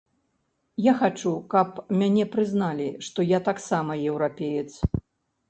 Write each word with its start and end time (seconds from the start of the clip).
Я 0.85 0.93
хачу, 1.01 1.33
каб 1.53 1.69
мяне 1.99 2.25
прызналі, 2.37 2.89
што 3.09 3.27
я 3.37 3.43
таксама 3.51 4.01
еўрапеец. 4.15 4.71